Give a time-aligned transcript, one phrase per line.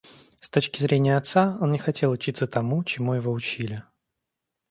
[0.39, 3.83] С точки зрения отца, он не хотел учиться тому, чему его учили.